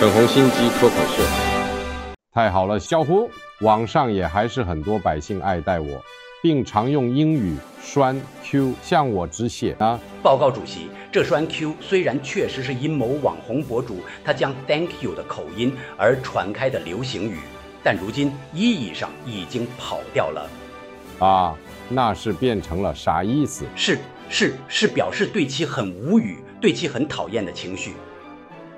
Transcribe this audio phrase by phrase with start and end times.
[0.00, 1.22] 粉红心机脱口秀，
[2.32, 6.04] 太好了，小胡，网上也还是很多百姓爱戴我，
[6.42, 10.00] 并常用英语栓 Q 向我致谢啊。
[10.20, 17.38] 报告主席，这栓 Q 虽然确实是因某网红博主他将 Thank you 的口音而传开的流行语，
[17.84, 20.50] 但如今意义上已经跑掉了。
[21.20, 21.54] 啊，
[21.88, 23.64] 那是变成了啥意思？
[23.76, 23.96] 是
[24.28, 26.38] 是是，表示对其很无语。
[26.60, 27.92] 对其很讨厌的情绪，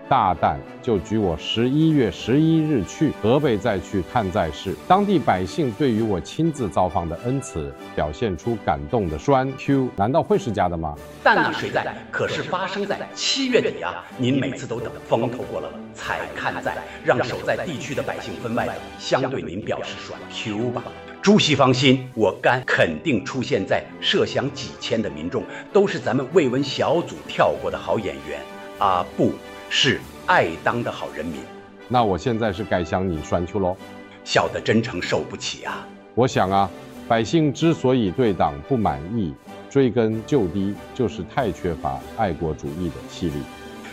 [0.08, 10.94] 大胆就举我十一月十一日去河北再去看在是，当地百姓对于我亲自造访的恩赐表现出感动的栓 Q，难道会是假的吗？
[11.24, 11.92] 但那谁在？
[12.12, 14.04] 可是发生在七月底啊！
[14.16, 20.84] 您每次都等风头过了才看在，让守在地区的百姓分外的相对您表示栓 Q 吧。
[21.20, 28.40] 主席放心，我敢肯定，出现在设想几千的民众都是咱们慰问小组跳过的好演员
[28.78, 29.32] 啊，不
[29.68, 31.40] 是爱当的好人民。
[31.88, 33.76] 那我现在是该向你栓 Q 喽？
[34.24, 35.86] 小的真诚受不起啊！
[36.14, 36.70] 我想啊，
[37.06, 39.34] 百姓之所以对党不满意，
[39.70, 43.34] 追根究底就是太缺乏爱国主义的气力。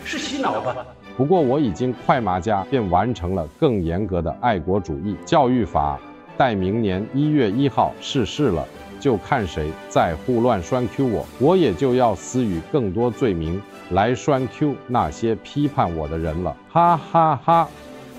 [0.04, 0.86] 是洗脑吧？
[1.16, 6.00] 不过我已经快马加鞭完成了更严格的爱国主义教育法。
[6.36, 8.68] 待明年一月一号逝世了，
[9.00, 17.70] 就看谁再胡乱栓 Q 我，我也就要私语更多罪名来栓 Q 那些批判我的人了，哈哈哈。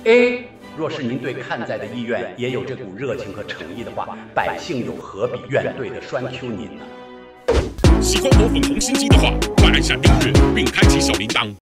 [0.04, 0.44] A，
[0.76, 6.84] 若是您对看在的意愿也有这股热情和诚意的话，百姓又何必怨怼的栓 Q 您呢？
[8.02, 11.63] 喜欢我粉红心机的话，快按下订阅并开启小铃铛。